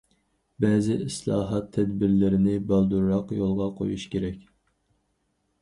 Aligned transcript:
بەزى 0.63 0.95
ئىسلاھات 1.03 1.67
تەدبىرلىرىنى 1.75 2.55
بالدۇرراق 2.73 3.37
يولغا 3.41 3.71
قويۇش 3.83 4.07
كېرەك. 4.17 4.41